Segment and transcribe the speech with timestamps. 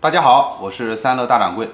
[0.00, 1.68] 大家好，我是三乐大掌柜。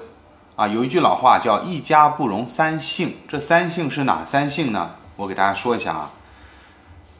[0.55, 4.95] 啊，有一句老话叫“一家不容三姓”，这三姓是哪三姓呢？
[5.15, 6.09] 我给大家说一下啊，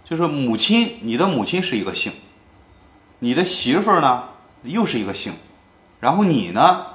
[0.04, 2.12] 就是母亲，你的母亲是一个姓，
[3.20, 4.24] 你的媳妇儿呢
[4.64, 5.34] 又是一个姓，
[6.00, 6.88] 然后你呢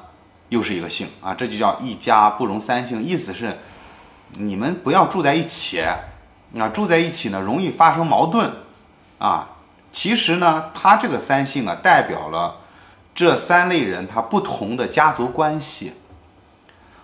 [0.48, 3.60] 又是一个姓啊，这就叫一家不容三姓，意思是
[4.30, 8.50] 你们不要住在一起啊，住在一起呢容易发生矛盾
[9.20, 9.50] 啊。
[9.92, 12.56] 其实呢，它这个三姓啊，代表了
[13.20, 15.92] 这三类人他不同的家族关系。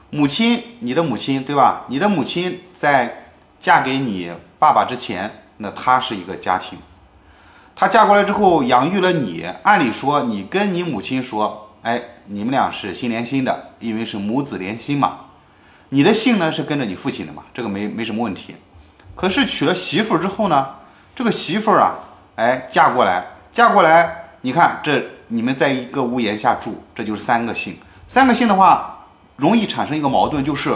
[0.08, 1.84] 母亲，你的母亲对吧？
[1.88, 3.26] 你的母亲在
[3.60, 6.78] 嫁给你爸爸之前，那她是一个家庭。
[7.74, 15.18] 她嫁过来之后养育了你，按理说你跟你母亲说，哎，你们俩是心连心的，因为是母子连心嘛。
[15.90, 18.56] 你的姓呢是跟着你父亲的嘛，这个没没什么问题。
[19.14, 20.76] 可是娶了媳妇之后呢，
[21.14, 21.94] 这个媳妇儿啊，
[22.36, 27.76] 哎，嫁过来，嫁过来，你看这你们在一个屋檐下住，这就是三个姓。
[28.06, 28.92] 三个姓的话。
[29.36, 30.74] 容易产生一个矛盾，就是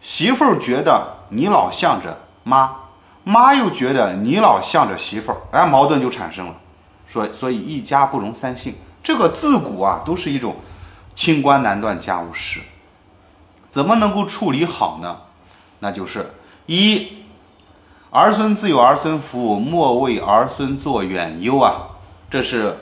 [0.00, 2.74] 媳妇儿觉得你老向着妈，
[3.22, 6.56] 妈又觉得你老向着媳妇儿，哎，矛盾就产生了。
[7.06, 8.74] 说，所以一家不容三姓，
[9.04, 10.56] 这个自古啊都是一种
[11.14, 12.60] 清官难断家务事。
[13.70, 15.20] 怎么能够处理好呢？
[15.78, 16.34] 那就是
[16.66, 17.22] 一
[18.10, 21.97] 儿孙自有儿孙福，莫为儿孙作远忧啊，
[22.30, 22.76] 这是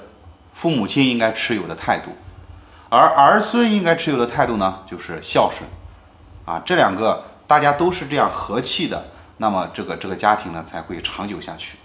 [0.52, 2.16] 父母亲应该持有的态度。
[2.88, 5.68] 而儿孙应该持有的态度呢，就是孝顺，
[6.44, 9.04] 啊，这两个大家都是这样和气的，
[9.38, 11.78] 那么这个这个家庭呢才会长久下去。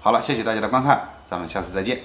[0.00, 2.00] 好了，谢谢大家的观看，咱们下次再见。